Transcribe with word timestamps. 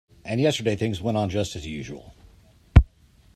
And 0.25 0.41
yesterday 0.41 0.75
things 0.75 0.99
went 0.99 1.15
on 1.15 1.29
just 1.29 1.55
as 1.55 1.67
usual. 1.67 2.15